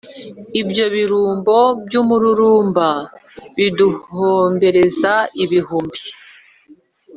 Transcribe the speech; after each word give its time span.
Ibyo 0.61 0.85
birumbo 0.95 1.55
by'umururumba 1.85 2.89
biduhombereza 3.55 5.13
ibihumbi 5.43 6.01